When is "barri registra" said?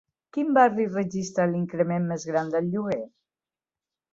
0.57-1.45